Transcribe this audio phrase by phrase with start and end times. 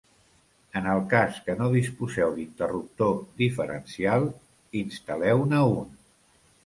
[0.79, 3.13] En el cas que no disposeu d'interruptor
[3.43, 4.29] diferencial,
[4.81, 5.95] instal·leu-ne un.